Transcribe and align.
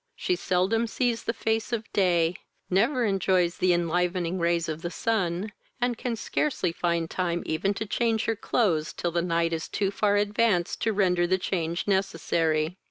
She 0.15 0.35
seldom 0.35 0.87
sees 0.87 1.25
the 1.25 1.31
face 1.31 1.71
of 1.71 1.93
day, 1.93 2.35
never 2.71 3.05
enjoys 3.05 3.57
the 3.59 3.71
enlivening 3.71 4.39
rays 4.39 4.67
of 4.67 4.81
the 4.81 4.89
sun, 4.89 5.51
and 5.79 5.95
can 5.95 6.15
scarcely 6.15 6.71
find 6.71 7.07
time 7.07 7.43
even 7.45 7.75
to 7.75 7.85
change 7.85 8.25
her 8.25 8.35
clothes 8.35 8.93
till 8.93 9.11
the 9.11 9.21
night 9.21 9.53
is 9.53 9.67
too 9.69 9.91
far 9.91 10.15
advanced 10.15 10.81
to 10.81 10.91
render 10.91 11.27
the 11.27 11.37
change 11.37 11.85
necessary. 11.87 12.79